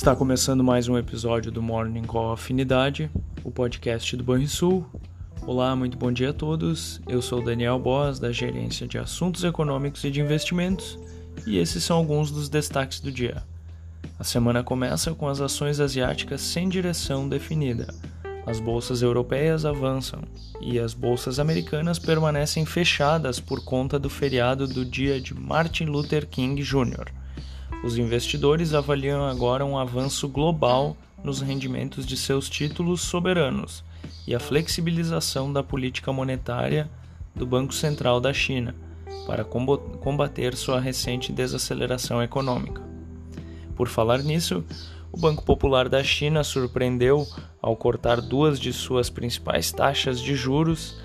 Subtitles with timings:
[0.00, 3.10] Está começando mais um episódio do Morning Call Afinidade,
[3.44, 4.86] o podcast do Banrisul.
[5.46, 7.02] Olá, muito bom dia a todos.
[7.06, 10.98] Eu sou Daniel Boas, da Gerência de Assuntos Econômicos e de Investimentos,
[11.46, 13.42] e esses são alguns dos destaques do dia.
[14.18, 17.92] A semana começa com as ações asiáticas sem direção definida.
[18.46, 20.22] As bolsas europeias avançam
[20.62, 26.26] e as bolsas americanas permanecem fechadas por conta do feriado do dia de Martin Luther
[26.26, 27.19] King Jr.
[27.82, 33.82] Os investidores avaliam agora um avanço global nos rendimentos de seus títulos soberanos
[34.26, 36.90] e a flexibilização da política monetária
[37.34, 38.74] do Banco Central da China
[39.26, 42.82] para combater sua recente desaceleração econômica.
[43.74, 44.62] Por falar nisso,
[45.10, 47.26] o Banco Popular da China surpreendeu
[47.62, 51.00] ao cortar duas de suas principais taxas de juros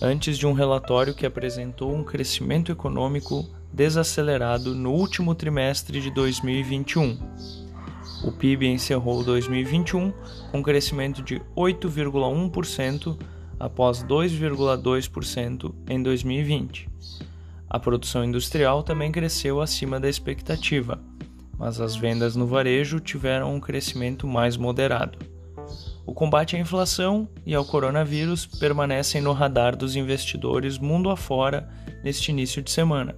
[0.00, 7.18] antes de um relatório que apresentou um crescimento econômico desacelerado no último trimestre de 2021.
[8.24, 10.12] O PIB encerrou 2021
[10.50, 13.18] com crescimento de 8,1%
[13.58, 16.88] após 2,2% em 2020.
[17.68, 21.00] A produção industrial também cresceu acima da expectativa,
[21.56, 25.18] mas as vendas no varejo tiveram um crescimento mais moderado.
[26.04, 31.68] O combate à inflação e ao coronavírus permanecem no radar dos investidores mundo afora
[32.02, 33.14] neste início de semana.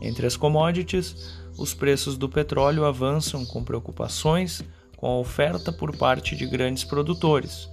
[0.00, 1.16] Entre as commodities,
[1.56, 4.62] os preços do petróleo avançam com preocupações
[4.96, 7.68] com a oferta por parte de grandes produtores,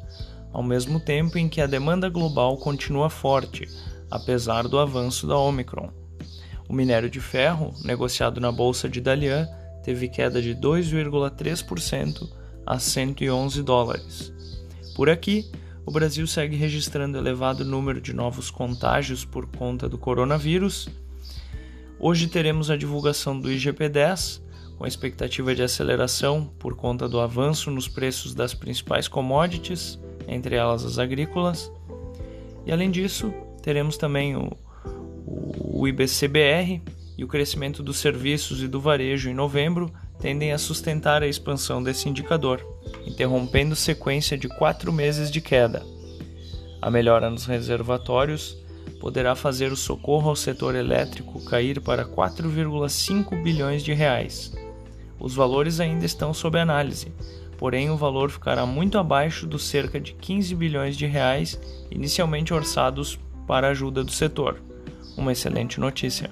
[0.51, 3.67] ao mesmo tempo em que a demanda global continua forte,
[4.09, 5.89] apesar do avanço da Omicron.
[6.69, 9.47] O minério de ferro, negociado na bolsa de Dalian,
[9.83, 12.29] teve queda de 2,3%
[12.65, 14.33] a 111 dólares.
[14.95, 15.51] Por aqui,
[15.85, 20.87] o Brasil segue registrando elevado número de novos contágios por conta do coronavírus
[22.05, 24.41] Hoje teremos a divulgação do IGP-10,
[24.77, 29.97] com a expectativa de aceleração por conta do avanço nos preços das principais commodities,
[30.27, 31.71] entre elas as agrícolas.
[32.65, 34.51] E além disso, teremos também o,
[35.25, 36.81] o IBCBR
[37.17, 39.89] e o crescimento dos serviços e do varejo em novembro
[40.19, 42.61] tendem a sustentar a expansão desse indicador,
[43.07, 45.81] interrompendo sequência de quatro meses de queda.
[46.81, 48.61] A melhora nos reservatórios
[49.03, 54.53] poderá fazer o socorro ao setor elétrico cair para 4,5 bilhões de reais.
[55.19, 57.11] Os valores ainda estão sob análise,
[57.57, 61.59] porém o valor ficará muito abaixo dos cerca de 15 bilhões de reais
[61.91, 64.61] inicialmente orçados para a ajuda do setor.
[65.17, 66.31] Uma excelente notícia.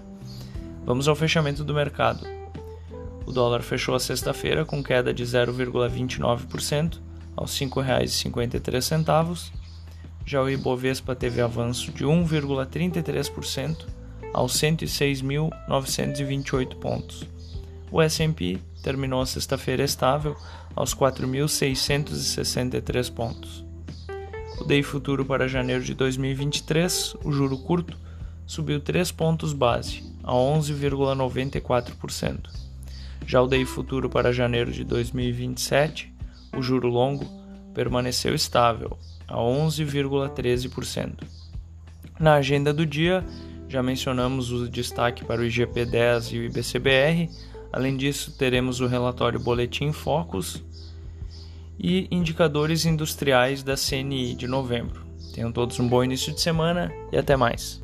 [0.86, 2.26] Vamos ao fechamento do mercado.
[3.26, 7.02] O dólar fechou a sexta-feira com queda de 0,29%
[7.36, 9.52] aos R$ 5,53
[10.26, 13.86] já o Ibovespa teve avanço de 1,33%
[14.34, 17.26] aos 106.928 pontos.
[17.92, 20.38] O S&P terminou a sexta-feira estável
[20.76, 23.66] aos 4.663 pontos.
[24.59, 27.98] O DEI futuro para janeiro de 2023, o juro curto,
[28.46, 32.50] subiu 3 pontos base, a 11,94%.
[33.26, 36.14] Já o DEI futuro para janeiro de 2027,
[36.56, 37.26] o juro longo,
[37.74, 39.00] permaneceu estável,
[39.31, 41.24] a 11,13%.
[42.19, 43.25] Na agenda do dia,
[43.68, 47.30] já mencionamos o destaque para o IGP-10 e o IBCBR.
[47.72, 50.64] Além disso, teremos o relatório Boletim Focus
[51.80, 55.02] e indicadores industriais da CNI de novembro.
[55.34, 57.81] Tenham todos um bom início de semana e até mais.